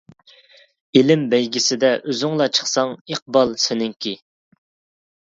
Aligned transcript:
ئىلىم 1.01 1.25
بەيگىسىدە 1.35 1.93
ئۆزۈڭلا 1.99 2.51
چىقساڭ، 2.59 2.97
ئىقبال 3.13 3.57
سېنىڭكى. 3.69 4.19